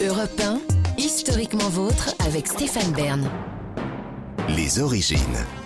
Europe 0.00 0.40
1, 0.40 0.60
historiquement 0.96 1.68
vôtre 1.70 2.14
avec 2.24 2.46
Stéphane 2.46 2.92
Bern. 2.92 3.28
Les 4.54 4.78
origines. 4.78 5.18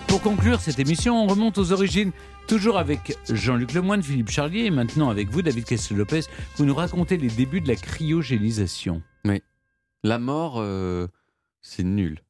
Pour 0.09 0.23
conclure 0.23 0.59
cette 0.59 0.79
émission, 0.79 1.23
on 1.23 1.27
remonte 1.27 1.59
aux 1.59 1.71
origines, 1.71 2.13
toujours 2.49 2.79
avec 2.79 3.19
Jean-Luc 3.29 3.75
Lemoyne, 3.75 4.03
Philippe 4.03 4.31
Charlier, 4.31 4.65
et 4.65 4.71
maintenant 4.71 5.11
avec 5.11 5.29
vous, 5.29 5.43
David 5.43 5.67
Castel-Lopez, 5.67 6.23
vous 6.57 6.65
nous 6.65 6.75
racontez 6.75 7.19
les 7.19 7.29
débuts 7.29 7.61
de 7.61 7.69
la 7.69 7.77
cryogénisation. 7.77 9.03
La 10.03 10.19
mort, 10.19 10.55
euh, 10.57 11.09
c'est 11.61 11.85
nul. 11.85 12.23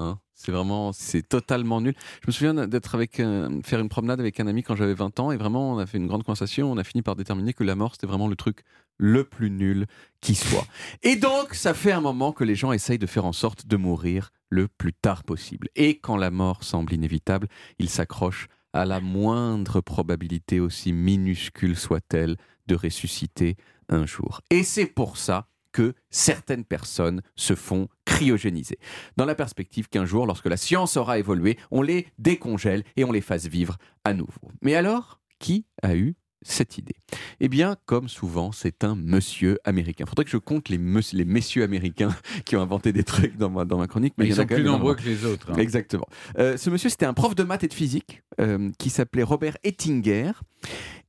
Hein. 0.00 0.18
c'est 0.34 0.52
vraiment, 0.52 0.92
c'est 0.92 1.22
totalement 1.22 1.80
nul. 1.80 1.94
Je 2.22 2.26
me 2.28 2.32
souviens 2.32 2.54
d'être 2.66 2.94
avec, 2.94 3.20
un- 3.20 3.60
faire 3.62 3.80
une 3.80 3.88
promenade 3.88 4.20
avec 4.20 4.40
un 4.40 4.46
ami 4.46 4.62
quand 4.62 4.74
j'avais 4.76 4.94
20 4.94 5.20
ans 5.20 5.32
et 5.32 5.36
vraiment, 5.36 5.72
on 5.72 5.78
a 5.78 5.86
fait 5.86 5.98
une 5.98 6.06
grande 6.06 6.24
conversation. 6.24 6.70
On 6.72 6.76
a 6.78 6.84
fini 6.84 7.02
par 7.02 7.16
déterminer 7.16 7.52
que 7.52 7.64
la 7.64 7.74
mort, 7.74 7.92
c'était 7.92 8.06
vraiment 8.06 8.28
le 8.28 8.36
truc 8.36 8.62
le 8.96 9.24
plus 9.24 9.50
nul 9.50 9.86
qui 10.20 10.34
soit. 10.34 10.66
Et 11.02 11.16
donc, 11.16 11.54
ça 11.54 11.72
fait 11.74 11.92
un 11.92 12.00
moment 12.00 12.32
que 12.32 12.44
les 12.44 12.54
gens 12.54 12.72
essayent 12.72 12.98
de 12.98 13.06
faire 13.06 13.24
en 13.24 13.32
sorte 13.32 13.66
de 13.66 13.76
mourir 13.76 14.30
le 14.50 14.68
plus 14.68 14.92
tard 14.92 15.24
possible. 15.24 15.68
Et 15.76 15.98
quand 15.98 16.16
la 16.16 16.30
mort 16.30 16.64
semble 16.64 16.92
inévitable, 16.92 17.48
ils 17.78 17.88
s'accrochent 17.88 18.48
à 18.72 18.84
la 18.84 19.00
moindre 19.00 19.80
probabilité, 19.80 20.60
aussi 20.60 20.92
minuscule 20.92 21.76
soit-elle, 21.76 22.36
de 22.66 22.74
ressusciter 22.74 23.56
un 23.88 24.06
jour. 24.06 24.42
Et 24.50 24.62
c'est 24.62 24.86
pour 24.86 25.16
ça 25.16 25.46
que 25.72 25.94
certaines 26.10 26.64
personnes 26.64 27.22
se 27.36 27.54
font 27.54 27.88
cryogéniser, 28.04 28.78
dans 29.16 29.24
la 29.24 29.34
perspective 29.34 29.88
qu'un 29.88 30.04
jour, 30.04 30.26
lorsque 30.26 30.46
la 30.46 30.56
science 30.56 30.96
aura 30.96 31.18
évolué, 31.18 31.56
on 31.70 31.82
les 31.82 32.06
décongèle 32.18 32.82
et 32.96 33.04
on 33.04 33.12
les 33.12 33.20
fasse 33.20 33.46
vivre 33.46 33.76
à 34.04 34.12
nouveau. 34.14 34.50
Mais 34.62 34.74
alors, 34.74 35.20
qui 35.38 35.66
a 35.82 35.94
eu 35.94 36.16
cette 36.42 36.78
idée? 36.78 36.96
Eh 37.40 37.48
bien, 37.48 37.76
comme 37.86 38.08
souvent, 38.08 38.50
c'est 38.50 38.82
un 38.82 38.94
monsieur 38.96 39.58
américain. 39.64 40.04
Il 40.06 40.08
faudrait 40.08 40.24
que 40.24 40.30
je 40.30 40.38
compte 40.38 40.68
les, 40.70 40.78
mess- 40.78 41.12
les 41.12 41.24
messieurs 41.26 41.62
américains 41.64 42.14
qui 42.46 42.56
ont 42.56 42.62
inventé 42.62 42.92
des 42.92 43.04
trucs 43.04 43.36
dans 43.36 43.50
ma, 43.50 43.64
dans 43.66 43.76
ma 43.78 43.86
chronique. 43.86 44.14
Mais 44.18 44.24
il 44.24 44.28
y 44.28 44.30
ils 44.32 44.40
en 44.40 44.44
a 44.44 44.48
sont 44.48 44.54
plus 44.54 44.64
nombreux 44.64 44.94
que 44.94 45.02
les 45.02 45.24
autres. 45.24 45.50
hein. 45.52 45.56
Exactement. 45.56 46.06
Euh, 46.38 46.56
ce 46.56 46.68
monsieur, 46.70 46.88
c'était 46.88 47.06
un 47.06 47.12
prof 47.14 47.34
de 47.34 47.42
maths 47.42 47.64
et 47.64 47.68
de 47.68 47.74
physique 47.74 48.22
euh, 48.40 48.70
qui 48.78 48.88
s'appelait 48.90 49.22
Robert 49.22 49.56
Ettinger. 49.64 50.32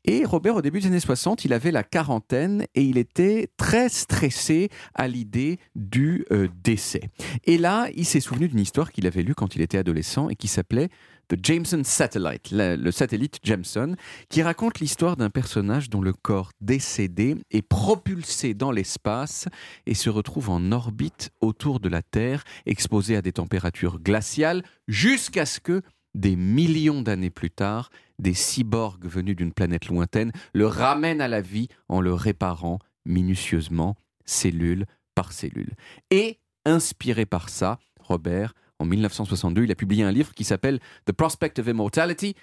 Et 0.06 0.26
Robert, 0.26 0.56
au 0.56 0.62
début 0.62 0.80
des 0.80 0.88
années 0.88 1.00
60, 1.00 1.46
il 1.46 1.54
avait 1.54 1.72
la 1.72 1.84
quarantaine 1.84 2.66
et 2.74 2.84
il 2.84 2.98
était 2.98 3.50
très 3.58 3.88
stressé 3.90 4.70
à 4.96 5.08
l'idée 5.08 5.60
du 5.76 6.26
euh, 6.32 6.48
décès. 6.64 7.10
Et 7.46 7.58
là, 7.58 7.88
il 7.96 8.06
s'est 8.06 8.20
souvenu 8.20 8.48
d'une 8.48 8.60
histoire 8.60 8.92
qu'il 8.92 9.06
avait 9.06 9.22
lue 9.22 9.36
quand 9.36 9.56
il 9.56 9.62
était 9.62 9.78
adolescent 9.78 10.30
et 10.30 10.36
qui 10.36 10.48
s'appelait 10.48 10.90
The 11.32 11.38
Jameson 11.42 11.84
Satellite, 11.86 12.50
le 12.52 12.92
satellite 12.92 13.40
Jameson, 13.42 13.96
qui 14.28 14.42
raconte 14.42 14.80
l'histoire 14.80 15.16
d'un 15.16 15.30
personnage 15.30 15.90
dont 15.90 16.02
le 16.02 16.12
corps 16.12 16.52
décédé 16.60 17.38
est 17.52 17.62
propulsé 17.62 18.54
dans 18.54 18.72
l'espace 18.72 19.48
et 19.86 19.94
se 19.94 20.10
retrouve 20.10 20.50
en 20.50 20.74
orbite 20.74 21.30
autour 21.40 21.80
de 21.80 21.88
la 21.88 22.02
Terre, 22.02 22.44
exposé 22.66 23.16
à 23.16 23.22
des 23.22 23.32
températures 23.32 24.00
glaciales, 24.00 24.62
jusqu'à 24.90 25.46
ce 25.46 25.62
que, 25.62 25.82
des 26.14 26.36
millions 26.36 27.02
d'années 27.02 27.30
plus 27.30 27.52
tard, 27.52 27.90
des 28.20 28.34
cyborgs 28.34 29.06
venus 29.06 29.36
d'une 29.36 29.54
planète 29.54 29.88
lointaine 29.88 30.32
le 30.54 30.68
ramènent 30.68 31.22
à 31.22 31.28
la 31.28 31.42
vie 31.42 31.68
en 31.90 32.02
le 32.02 32.14
réparant 32.14 32.80
minutieusement, 33.06 33.96
cellule 34.26 34.86
par 35.16 35.32
cellule. 35.32 35.74
Et, 36.12 36.40
inspiré 36.66 37.26
par 37.26 37.50
ça, 37.50 37.80
Robert, 38.00 38.54
en 38.82 38.86
1962, 38.86 39.64
il 39.64 39.72
a 39.72 39.76
publié 39.76 40.04
un 40.04 40.12
livre 40.12 40.34
qui 40.34 40.44
s'appelle 40.44 40.80
The 41.06 41.12
Prospect 41.12 41.60
of 41.60 41.68
Immortality, 41.68 42.36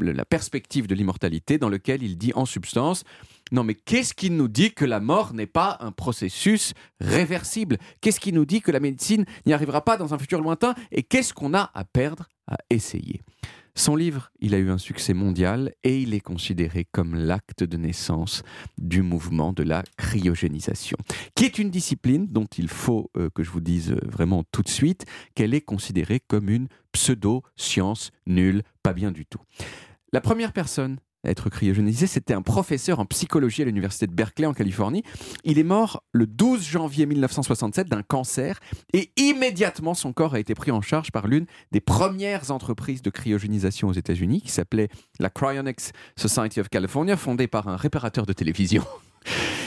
la 0.00 0.24
perspective 0.24 0.88
de 0.88 0.94
l'immortalité, 0.94 1.56
dans 1.56 1.68
lequel 1.68 2.02
il 2.02 2.18
dit 2.18 2.32
en 2.34 2.46
substance 2.46 3.04
non, 3.52 3.62
mais 3.62 3.74
qu'est-ce 3.74 4.14
qui 4.14 4.30
nous 4.30 4.48
dit 4.48 4.72
que 4.72 4.84
la 4.84 4.98
mort 4.98 5.34
n'est 5.34 5.46
pas 5.46 5.76
un 5.80 5.92
processus 5.92 6.72
réversible? 7.00 7.78
Qu'est-ce 8.00 8.18
qui 8.18 8.32
nous 8.32 8.44
dit 8.44 8.62
que 8.62 8.72
la 8.72 8.80
médecine 8.80 9.24
n'y 9.46 9.52
arrivera 9.52 9.84
pas 9.84 9.96
dans 9.96 10.14
un 10.14 10.18
futur 10.18 10.40
lointain? 10.40 10.74
Et 10.90 11.02
qu'est-ce 11.02 11.32
qu'on 11.32 11.54
a 11.54 11.70
à 11.74 11.84
perdre? 11.84 12.28
À 12.46 12.56
essayer 12.70 13.22
Son 13.74 13.96
livre, 13.96 14.30
il 14.40 14.54
a 14.54 14.58
eu 14.58 14.70
un 14.70 14.78
succès 14.78 15.14
mondial 15.14 15.72
et 15.82 16.00
il 16.00 16.14
est 16.14 16.20
considéré 16.20 16.86
comme 16.92 17.16
l'acte 17.16 17.64
de 17.64 17.76
naissance 17.76 18.42
du 18.78 19.02
mouvement 19.02 19.52
de 19.52 19.64
la 19.64 19.82
cryogénisation, 19.96 20.96
qui 21.34 21.44
est 21.44 21.58
une 21.58 21.70
discipline 21.70 22.28
dont 22.28 22.46
il 22.56 22.68
faut 22.68 23.10
euh, 23.16 23.30
que 23.34 23.42
je 23.42 23.50
vous 23.50 23.60
dise 23.60 23.90
euh, 23.90 24.00
vraiment 24.04 24.44
tout 24.52 24.62
de 24.62 24.68
suite 24.68 25.06
qu'elle 25.34 25.54
est 25.54 25.60
considérée 25.60 26.20
comme 26.20 26.48
une 26.48 26.68
pseudo-science 26.92 28.12
nulle, 28.26 28.62
pas 28.82 28.92
bien 28.92 29.10
du 29.10 29.26
tout. 29.26 29.40
La 30.12 30.20
première 30.20 30.52
personne 30.52 30.98
à 31.24 31.30
être 31.30 31.50
cryogénisée, 31.50 32.06
c'était 32.06 32.34
un 32.34 32.42
professeur 32.42 33.00
en 33.00 33.06
psychologie 33.06 33.62
à 33.62 33.64
l'université 33.64 34.06
de 34.06 34.12
Berkeley 34.12 34.46
en 34.46 34.54
Californie. 34.54 35.02
Il 35.44 35.58
est 35.58 35.64
mort 35.64 36.02
le 36.12 36.26
12 36.26 36.62
janvier 36.62 37.06
1967 37.06 37.88
d'un 37.88 38.02
cancer 38.02 38.60
et 38.92 39.10
immédiatement 39.16 39.94
son 39.94 40.12
corps 40.12 40.34
a 40.34 40.40
été 40.40 40.54
pris 40.54 40.70
en 40.70 40.82
charge 40.82 41.10
par 41.10 41.26
l'une 41.26 41.46
des 41.72 41.80
premières 41.80 42.50
entreprises 42.50 43.02
de 43.02 43.10
cryogénisation 43.10 43.88
aux 43.88 43.92
États-Unis 43.92 44.42
qui 44.42 44.50
s'appelait 44.50 44.88
la 45.18 45.30
Cryonics 45.30 45.92
Society 46.16 46.60
of 46.60 46.68
California, 46.68 47.16
fondée 47.16 47.46
par 47.46 47.68
un 47.68 47.76
réparateur 47.76 48.26
de 48.26 48.32
télévision. 48.32 48.84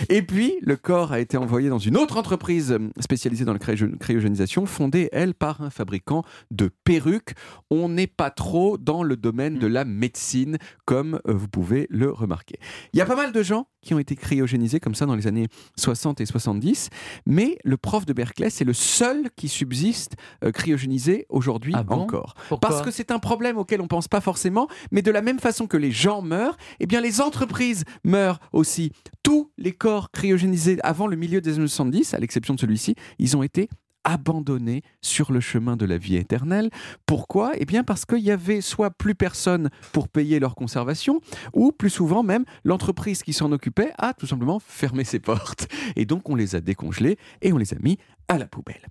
Et 0.10 0.22
puis, 0.22 0.56
le 0.62 0.76
corps 0.76 1.12
a 1.12 1.20
été 1.20 1.38
envoyé 1.38 1.70
dans 1.70 1.78
une 1.80 1.98
autre 1.98 2.18
entreprise 2.18 2.78
spécialisée 3.00 3.46
dans 3.46 3.54
la 3.54 3.60
cryo- 3.60 3.98
cryogénisation, 3.98 4.66
fondée, 4.66 5.10
elle, 5.12 5.34
par 5.34 5.62
un 5.62 5.70
fabricant 5.70 6.24
de 6.52 6.70
perruques. 6.84 7.34
On 7.70 7.90
n'est 7.90 8.08
pas 8.08 8.30
trop 8.32 8.78
dans 8.78 9.04
le 9.04 9.16
domaine 9.18 9.60
de 9.60 9.68
la 9.68 9.86
médecine, 9.86 10.58
comme 10.86 11.20
euh, 11.28 11.34
vous 11.34 11.48
pouvez 11.48 11.88
le 11.90 12.12
remarquer. 12.12 12.60
Il 12.94 13.00
y 13.00 13.02
a 13.02 13.06
pas 13.06 13.16
mal 13.16 13.32
de 13.32 13.44
gens 13.44 13.68
qui 13.82 13.94
ont 13.94 14.00
été 14.00 14.16
cryogénisés 14.16 14.80
comme 14.80 14.96
ça 14.96 15.06
dans 15.06 15.16
les 15.16 15.28
années 15.28 15.48
60 15.78 16.20
et 16.22 16.26
70, 16.26 16.90
mais 17.26 17.58
le 17.64 17.78
prof 17.78 18.06
de 18.06 18.14
Berkeley, 18.14 18.50
c'est 18.50 18.66
le 18.66 18.74
seul 18.74 19.30
qui 19.36 19.48
subsiste 19.48 20.16
euh, 20.44 20.52
cryogénisé 20.52 21.26
aujourd'hui 21.30 21.74
Ah 21.76 21.84
bon? 21.84 21.96
encore. 22.02 22.34
Pourquoi? 22.50 22.58
Parce 22.70 22.82
que 22.82 22.92
c'est 22.92 23.12
un 23.12 23.20
problème 23.20 23.58
auquel 23.58 23.80
on 23.80 23.84
ne 23.84 23.88
pense 23.90 24.08
pas 24.08 24.20
forcément, 24.22 24.68
mais 24.92 25.02
de 25.02 25.12
la 25.12 25.22
même 25.22 25.40
façon 25.40 25.68
que 25.68 25.78
les 25.78 25.92
gens 25.92 26.22
meurent, 26.22 26.58
eh 26.80 26.86
bien 26.86 27.00
les 27.02 27.22
entreprises 27.22 27.84
meurent 28.04 28.40
aussi. 28.52 28.92
Tous 29.24 29.52
les 29.58 29.72
corps 29.72 29.87
cryogénisés 30.12 30.78
avant 30.84 31.08
le 31.08 31.16
milieu 31.16 31.42
des 31.42 31.56
années 31.58 31.68
70, 31.68 32.14
à 32.14 32.20
l'exception 32.20 32.54
de 32.56 32.60
celui-ci, 32.60 32.96
ils 33.20 33.36
ont 33.38 33.44
été 33.44 33.70
abandonnés 34.04 34.84
sur 35.02 35.34
le 35.34 35.42
chemin 35.42 35.76
de 35.76 35.86
la 35.86 35.98
vie 35.98 36.16
éternelle. 36.16 36.70
Pourquoi? 37.06 37.52
Eh 37.58 37.66
bien 37.66 37.84
parce 37.84 38.06
qu'il 38.06 38.20
y 38.20 38.32
avait 38.32 38.62
soit 38.62 38.90
plus 38.90 39.16
personne 39.16 39.70
pour 39.92 40.08
payer 40.08 40.40
leur 40.40 40.56
conservation, 40.56 41.20
ou 41.54 41.74
plus 41.74 41.90
souvent 41.90 42.24
même 42.24 42.46
l'entreprise 42.64 43.22
qui 43.22 43.34
s'en 43.34 43.52
occupait 43.52 43.92
a 43.98 44.14
tout 44.14 44.26
simplement 44.28 44.60
fermé 44.66 45.04
ses 45.04 45.20
portes. 45.20 45.68
Et 45.98 46.06
donc 46.06 46.30
on 46.30 46.36
les 46.36 46.56
a 46.56 46.62
décongelés 46.62 47.18
et 47.42 47.52
on 47.52 47.58
les 47.58 47.74
a 47.74 47.78
mis 47.82 47.98
à 48.30 48.38
la 48.38 48.48
poubelle. 48.48 48.82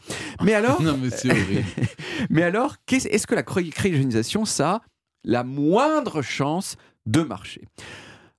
Mais 0.42 0.52
alors, 0.60 0.82
Non, 0.82 0.98
mais 1.02 1.08
c'est 1.10 1.30
horrible. 1.30 1.64
mais 2.30 2.42
alors, 2.42 2.76
est-ce 2.90 3.26
que 3.26 3.34
la 3.34 3.42
cry- 3.42 3.70
cryogénisation, 3.70 4.44
ça 4.44 4.70
a 4.70 4.82
la 5.24 5.44
moindre 5.44 6.20
chance 6.20 6.76
de 7.06 7.22
marcher? 7.22 7.62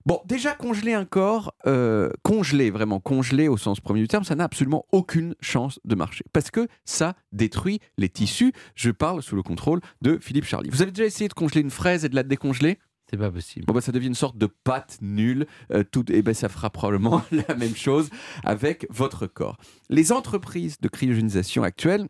Bon, 0.07 0.21
déjà 0.23 0.53
congeler 0.53 0.93
un 0.93 1.03
corps, 1.03 1.53
euh, 1.65 2.09
congeler, 2.23 2.69
vraiment 2.71 3.01
congeler 3.01 3.49
au 3.49 3.57
sens 3.57 3.81
premier 3.81 3.99
du 3.99 4.07
terme, 4.07 4.23
ça 4.23 4.35
n'a 4.35 4.45
absolument 4.45 4.85
aucune 4.93 5.35
chance 5.41 5.81
de 5.83 5.95
marcher. 5.95 6.23
Parce 6.31 6.49
que 6.49 6.69
ça 6.85 7.17
détruit 7.33 7.81
les 7.97 8.07
tissus. 8.07 8.53
Je 8.73 8.89
parle 8.89 9.21
sous 9.21 9.35
le 9.35 9.43
contrôle 9.43 9.81
de 10.01 10.17
Philippe 10.21 10.45
Charlie. 10.45 10.69
Vous 10.69 10.81
avez 10.81 10.91
déjà 10.91 11.03
essayé 11.03 11.27
de 11.27 11.33
congeler 11.33 11.59
une 11.59 11.71
fraise 11.71 12.05
et 12.05 12.09
de 12.09 12.15
la 12.15 12.23
décongeler? 12.23 12.79
C'est 13.11 13.17
pas 13.17 13.29
possible. 13.29 13.65
Bon, 13.65 13.73
bah, 13.73 13.81
ça 13.81 13.91
devient 13.91 14.07
une 14.07 14.13
sorte 14.13 14.37
de 14.37 14.45
pâte 14.45 14.97
nulle. 15.01 15.45
euh, 15.73 15.83
tout, 15.83 16.09
et 16.09 16.21
ben, 16.21 16.33
ça 16.33 16.47
fera 16.47 16.69
probablement 16.69 17.21
la 17.49 17.55
même 17.55 17.75
chose 17.75 18.09
avec 18.45 18.87
votre 18.89 19.27
corps. 19.27 19.57
Les 19.89 20.13
entreprises 20.13 20.79
de 20.79 20.87
cryogénisation 20.87 21.63
actuelles, 21.63 22.07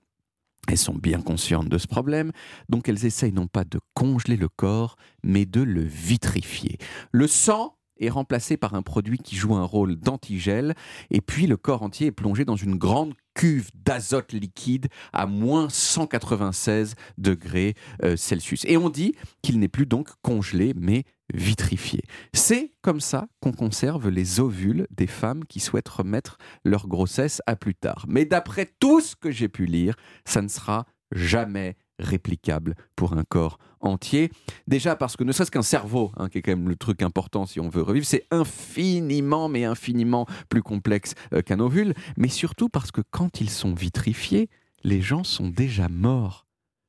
elles 0.68 0.78
sont 0.78 0.94
bien 0.94 1.22
conscientes 1.22 1.69
de 1.69 1.78
ce 1.80 1.88
problème, 1.88 2.31
donc 2.69 2.90
elles 2.90 3.06
essayent 3.06 3.34
non 3.34 3.47
pas 3.47 3.63
de 3.63 3.80
congeler 3.96 4.38
le 4.38 4.50
corps, 4.50 4.97
mais 5.24 5.46
de 5.47 5.62
le 5.62 5.81
vitrifier. 5.81 6.78
Le 7.12 7.25
sang 7.25 7.77
est 8.00 8.09
remplacé 8.09 8.58
par 8.58 8.74
un 8.74 8.81
produit 8.81 9.18
qui 9.18 9.35
joue 9.35 9.56
un 9.56 9.63
rôle 9.63 9.96
d'antigel, 9.96 10.75
et 11.09 11.22
puis 11.22 11.47
le 11.47 11.58
corps 11.58 11.84
entier 11.84 12.08
est 12.08 12.12
plongé 12.12 12.46
dans 12.46 12.56
une 12.56 12.75
grande 12.75 13.13
cuve 13.34 13.69
d'azote 13.75 14.34
liquide 14.34 14.88
à 15.13 15.27
moins 15.27 15.69
196 15.69 16.95
degrés 17.18 17.75
euh, 18.04 18.18
Celsius. 18.18 18.66
Et 18.66 18.77
on 18.77 18.89
dit 18.89 19.13
qu'il 19.44 19.60
n'est 19.60 19.68
plus 19.68 19.86
donc 19.86 20.10
congelé, 20.24 20.74
mais 20.75 21.04
vitrifié. 21.33 22.01
C'est 22.33 22.74
comme 22.81 23.01
ça 23.01 23.27
qu'on 23.42 23.51
conserve 23.51 24.10
les 24.10 24.39
ovules 24.39 24.88
des 24.92 25.07
femmes 25.07 25.45
qui 25.45 25.60
souhaitent 25.60 25.89
remettre 25.89 26.38
leur 26.63 26.88
grossesse 26.88 27.42
à 27.45 27.56
plus 27.56 27.75
tard. 27.75 28.06
Mais 28.07 28.25
d'après 28.25 28.74
tout 28.80 29.01
ce 29.01 29.16
que 29.16 29.30
j'ai 29.30 29.50
pu 29.50 29.66
lire, 29.66 29.95
ça 30.25 30.42
ne 30.42 30.48
sera 30.48 30.86
jamais 31.12 31.77
réplicable 32.00 32.76
pour 32.96 33.14
un 33.14 33.24
corps 33.24 33.58
entier. 33.80 34.32
Déjà 34.68 34.96
parce 34.96 35.16
que 35.16 35.24
ne 35.24 35.32
serait-ce 35.32 35.52
qu'un 35.52 35.62
cerveau, 35.62 36.12
hein, 36.18 36.30
qui 36.30 36.38
est 36.40 36.42
quand 36.42 36.52
même 36.52 36.70
le 36.70 36.76
truc 36.76 37.02
important 37.02 37.46
si 37.46 37.60
on 37.60 37.70
veut 37.70 37.82
revivre, 37.82 38.06
c'est 38.06 38.26
infiniment, 38.32 39.50
mais 39.50 39.66
infiniment 39.66 40.26
plus 40.50 40.62
complexe 40.64 41.14
euh, 41.34 41.42
qu'un 41.42 41.60
ovule, 41.60 41.94
mais 42.18 42.28
surtout 42.30 42.70
parce 42.70 42.92
que 42.92 43.02
quand 43.12 43.42
ils 43.42 43.50
sont 43.50 43.74
vitrifiés, 43.74 44.50
les 44.84 45.02
gens 45.02 45.24
sont 45.24 45.50
déjà 45.50 45.90
morts. 45.90 46.46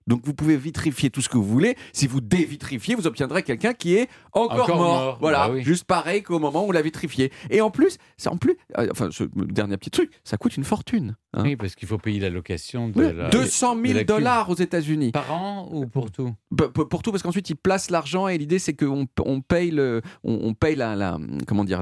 Donc 0.07 0.23
vous 0.25 0.33
pouvez 0.33 0.57
vitrifier 0.57 1.11
tout 1.11 1.21
ce 1.21 1.29
que 1.29 1.37
vous 1.37 1.45
voulez. 1.45 1.77
Si 1.93 2.07
vous 2.07 2.23
dévitrifiez, 2.23 2.95
vous 2.95 3.07
obtiendrez 3.07 3.43
quelqu'un 3.43 3.75
qui 3.75 3.95
est 3.95 4.09
encore, 4.33 4.63
Encore 4.63 4.77
mort. 4.79 4.87
mort. 5.05 5.19
Voilà, 5.21 5.49
Bah 5.49 5.55
oui. 5.55 5.63
juste 5.63 5.85
pareil 5.85 6.23
qu'au 6.23 6.39
moment 6.39 6.65
où 6.65 6.69
on 6.69 6.73
l'a 6.73 6.81
vitrifié. 6.81 7.31
Et 7.51 7.61
en 7.61 7.71
plus, 7.71 7.99
c'est 8.17 8.31
en 8.31 8.39
plus, 8.39 8.57
euh, 8.79 8.89
enfin, 8.91 9.11
ce 9.11 9.25
dernier 9.35 9.77
petit 9.77 9.91
truc, 9.91 10.11
ça 10.25 10.39
coûte 10.39 10.57
une 10.57 10.65
fortune. 10.65 11.15
Hein. 11.35 11.43
Oui, 11.45 11.57
parce 11.57 11.75
qu'il 11.75 11.87
faut 11.89 11.99
payer 11.99 12.21
la 12.21 12.31
location 12.31 12.89
de 12.89 13.01
la... 13.03 13.29
200 13.31 13.77
de 13.77 13.87
000 13.87 13.99
la 13.99 14.05
dollars 14.05 14.51
aux 14.51 14.55
États-Unis. 14.55 15.13
Par 15.13 15.33
an 15.33 15.69
ou 15.73 15.87
pour 15.87 16.11
tout? 16.11 16.35
P- 16.57 16.65
Pour 16.89 17.03
tout, 17.03 17.11
parce 17.11 17.23
qu'ensuite 17.23 17.49
ils 17.51 17.57
placent 17.57 17.91
l'argent 17.91 18.29
et 18.29 18.39
l'idée 18.39 18.59
c'est 18.59 18.75
qu'on 18.75 19.07
on 19.25 19.41
paye 19.41 19.71
le, 19.71 20.03
on, 20.25 20.39
on 20.43 20.55
paye 20.55 20.77
la, 20.77 20.97
la- 20.97 21.19
comment 21.47 21.65
dire, 21.65 21.81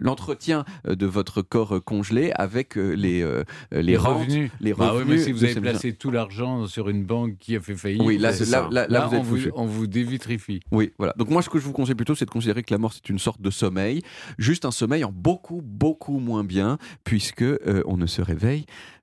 l'entretien 0.00 0.64
euh, 0.86 0.94
de 0.94 1.06
votre 1.06 1.42
corps 1.42 1.76
euh, 1.76 1.80
congelé 1.80 2.32
avec 2.34 2.76
euh, 2.76 2.92
les, 2.94 3.22
euh, 3.22 3.44
les, 3.72 3.82
Les 3.82 3.96
rentes, 3.96 4.18
revenus. 4.26 4.50
les 4.60 4.72
Bah 4.72 4.90
oui, 4.92 4.98
revenus. 5.00 5.18
mais 5.18 5.24
si 5.24 5.32
vous 5.32 5.44
avez 5.44 5.60
placé 5.60 5.92
tout 5.94 6.10
l'argent 6.10 6.66
sur 6.66 6.88
une 6.88 7.04
banque 7.04 7.36
qui 7.38 7.56
a 7.56 7.60
fait 7.60 7.74
faillite, 7.76 8.02
Oui, 8.04 8.18
là, 8.18 8.32
c'est 8.32 8.48
là- 8.48 8.68
là- 8.70 8.86
là, 8.88 9.06
vous 9.06 9.16
on, 9.16 9.22
vous, 9.22 9.36
foutu. 9.36 9.50
on 9.54 9.66
vous 9.66 9.86
dévitrifie. 9.86 10.60
Oui, 10.72 10.92
voilà. 10.98 11.14
Donc 11.18 11.30
moi, 11.30 11.42
ce 11.42 11.48
que 11.50 11.58
je 11.58 11.64
vous 11.64 11.72
conseille 11.72 11.94
plutôt, 11.94 12.14
c'est 12.14 12.24
de 12.26 12.30
considérer 12.30 12.62
que 12.62 12.72
la 12.72 12.78
mort, 12.78 12.92
c'est 12.92 13.08
une 13.08 13.18
sorte 13.18 13.40
de 13.40 13.50
sommeil, 13.50 14.02
juste 14.38 14.64
un 14.64 14.70
sommeil 14.70 15.04
en 15.04 15.12
beaucoup, 15.12 15.60
beaucoup 15.62 16.18
moins 16.18 16.44
bien, 16.44 16.78
puisque 17.04 17.42
euh, 17.42 17.82
on 17.86 17.96
ne 17.96 18.06
se 18.06 18.22
réveille 18.22 18.53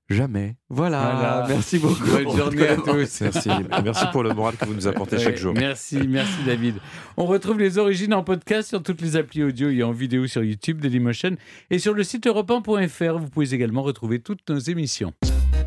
jamais. 0.08 0.56
Voilà. 0.68 1.00
Voilà. 1.00 1.46
Merci 1.48 1.78
beaucoup. 1.78 2.04
Bonne 2.04 2.36
journée 2.36 2.68
à 2.68 2.76
tous. 2.76 3.20
Merci. 3.20 3.50
Merci 3.84 4.04
pour 4.12 4.22
le 4.22 4.34
moral 4.34 4.56
que 4.56 4.64
vous 4.64 4.74
nous 4.74 4.86
apportez 4.86 5.18
chaque 5.18 5.36
jour. 5.36 5.54
Merci, 5.54 6.06
merci 6.06 6.42
David. 6.44 6.76
On 7.16 7.26
retrouve 7.26 7.58
les 7.58 7.78
origines 7.78 8.14
en 8.14 8.22
podcast 8.22 8.68
sur 8.68 8.82
toutes 8.82 9.00
les 9.00 9.16
applis 9.16 9.42
audio 9.42 9.70
et 9.70 9.82
en 9.82 9.92
vidéo 9.92 10.26
sur 10.26 10.42
YouTube, 10.42 10.80
Dailymotion 10.80 11.36
et 11.70 11.78
sur 11.78 11.94
le 11.94 12.02
site 12.02 12.26
europe 12.26 12.50
Vous 12.50 13.30
pouvez 13.30 13.54
également 13.54 13.82
retrouver 13.82 14.20
toutes 14.20 14.48
nos 14.48 14.58
émissions. 14.58 15.12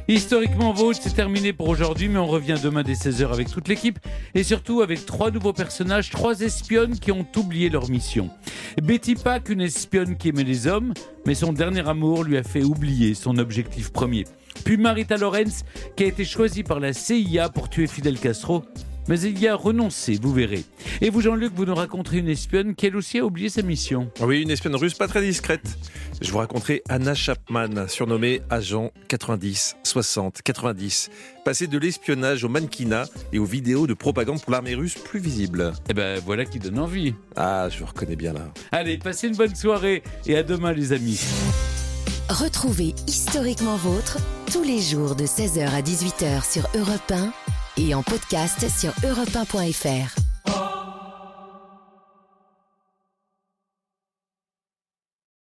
Historiquement 0.08 0.72
Vôtre, 0.72 1.00
c'est 1.02 1.16
terminé 1.16 1.52
pour 1.52 1.68
aujourd'hui, 1.68 2.10
mais 2.10 2.20
on 2.20 2.28
revient 2.28 2.58
demain 2.62 2.84
dès 2.84 2.94
16h 2.94 3.32
avec 3.32 3.50
toute 3.50 3.68
l'équipe 3.68 3.98
et 4.36 4.44
surtout 4.44 4.82
avec 4.82 5.04
trois 5.08 5.32
nouveaux 5.32 5.52
personnages, 5.52 6.12
trois 6.12 6.42
espionnes 6.42 7.00
qui 7.00 7.12
ont 7.12 7.26
oublié 7.36 7.70
leur 7.70 7.90
mission. 7.90 8.30
Betty 8.84 9.16
Pack, 9.16 9.50
une 9.50 9.62
espionne 9.62 10.16
qui 10.16 10.30
aimait 10.30 10.44
les 10.44 10.68
hommes, 10.68 10.94
mais 11.26 11.34
son 11.34 11.54
dernier 11.54 11.88
amour 11.90 12.24
lui 12.24 12.38
a 12.38 12.44
fait 12.44 12.62
oublier 12.62 13.16
son 13.16 13.40
objectif 13.40 13.92
premier. 13.92 14.26
Puis 14.64 14.78
Marita 14.78 15.18
Lorenz, 15.18 15.66
qui 15.96 16.04
a 16.04 16.08
été 16.08 16.24
choisie 16.24 16.62
par 16.62 16.80
la 16.80 16.94
CIA 16.94 17.50
pour 17.50 17.68
tuer 17.68 17.88
Fidel 17.88 18.20
Castro, 18.20 18.64
mais 19.08 19.20
il 19.20 19.40
y 19.40 19.48
a 19.48 19.56
renoncé, 19.56 20.18
vous 20.22 20.34
verrez. 20.34 20.64
Et 21.02 21.10
vous, 21.10 21.22
Jean-Luc, 21.22 21.54
vous 21.56 21.66
nous 21.66 21.76
raconterez 21.76 22.20
une 22.20 22.30
espionne 22.30 22.76
qui, 22.76 22.88
elle 22.88 22.96
aussi, 22.96 23.20
a 23.20 23.26
oublié 23.26 23.50
sa 23.50 23.62
mission. 23.62 24.10
Oui, 24.22 24.42
une 24.42 24.52
espionne 24.52 24.76
russe 24.76 24.94
pas 24.94 25.08
très 25.08 25.22
discrète. 25.22 25.78
Je 26.22 26.32
vous 26.32 26.38
raconterai 26.38 26.82
Anna 26.90 27.14
Chapman, 27.14 27.88
surnommée 27.88 28.42
agent 28.50 28.92
90, 29.08 29.78
60, 29.84 30.42
90. 30.42 31.10
Passée 31.44 31.68
de 31.68 31.78
l'espionnage 31.78 32.44
au 32.44 32.50
mannequinat 32.50 33.06
et 33.34 33.40
aux 33.40 33.46
vidéos 33.46 33.86
de 33.88 33.94
propagande 33.94 34.42
pour 34.42 34.52
l'armée 34.52 34.76
russe 34.76 34.96
plus 34.96 35.20
visible. 35.20 35.74
Eh 35.90 35.94
ben, 35.94 36.20
voilà 36.26 36.46
qui 36.46 36.60
donne 36.60 36.80
envie. 36.80 37.14
Ah, 37.36 37.68
je 37.70 37.80
vous 37.80 37.86
reconnais 37.86 38.16
bien 38.16 38.34
là. 38.34 38.52
Allez, 38.72 38.98
passez 38.98 39.28
une 39.28 39.36
bonne 39.36 39.56
soirée 39.56 40.04
et 40.26 40.38
à 40.38 40.44
demain, 40.44 40.72
les 40.72 40.94
amis. 40.94 41.20
Retrouvez 42.30 42.96
Historiquement 43.08 43.76
Vôtre 43.76 44.18
tous 44.52 44.64
les 44.64 44.82
jours 44.82 45.16
de 45.16 45.26
16h 45.26 45.68
à 45.68 45.82
18h 45.82 46.52
sur 46.52 46.68
Europe 46.76 47.12
1 47.12 47.32
et 47.78 47.94
en 47.94 48.04
podcast 48.04 48.66
sur 48.70 48.92
europe1.fr. 49.08 50.25